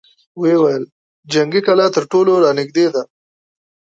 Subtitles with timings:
[0.39, 0.83] ويې ويل:
[1.33, 3.01] جنګي کلا تر ټولو را نېږدې ده!